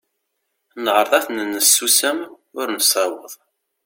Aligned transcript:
Neɛreḍ 0.83 1.13
ad 1.17 1.23
ten-nessusem, 1.25 2.19
ur 2.59 2.67
nessaweḍ. 2.69 3.33